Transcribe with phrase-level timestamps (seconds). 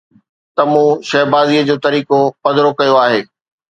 [0.55, 3.21] ته مون شهبازيءَ جو طريقو پڌرو ڪيو آهي